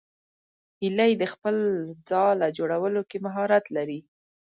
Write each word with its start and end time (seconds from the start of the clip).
هیلۍ 0.81 1.11
د 1.21 1.23
خپل 1.33 1.55
ځاله 2.09 2.47
جوړولو 2.57 3.01
کې 3.09 3.17
مهارت 3.25 3.65
لري 3.75 3.99